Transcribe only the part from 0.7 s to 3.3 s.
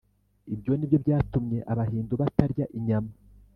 ni byo byatumye abahindu batarya inyama